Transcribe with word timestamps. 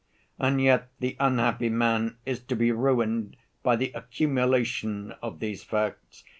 And 0.39 0.59
yet 0.59 0.89
the 0.99 1.15
unhappy 1.19 1.69
man 1.69 2.17
is 2.25 2.39
to 2.45 2.55
be 2.55 2.71
ruined 2.71 3.37
by 3.61 3.75
the 3.75 3.91
accumulation 3.91 5.11
of 5.21 5.39
these 5.39 5.63
facts. 5.63 6.23